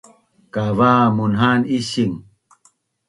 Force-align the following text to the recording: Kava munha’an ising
Kava 0.53 0.91
munha’an 1.15 1.61
ising 1.77 2.15